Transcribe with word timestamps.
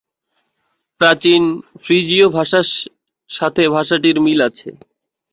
প্রাচীন 1.01 1.43
ফ্রিজীয় 1.83 2.27
ভাষার 2.29 2.67
সাথে 3.29 3.63
ভাষাটির 3.75 4.17
মিল 4.25 4.39
আছে। 4.47 4.69